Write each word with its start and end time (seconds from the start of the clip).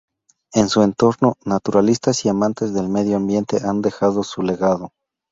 En 0.53 0.67
su 0.69 0.81
entorno, 0.81 1.35
naturalistas 1.45 2.25
y 2.25 2.29
amantes 2.29 2.73
del 2.73 2.89
medio 2.89 3.17
ambiente 3.17 3.57
han 3.63 3.83
dejado 3.83 4.23
su 4.23 4.41
legado. 4.41 4.91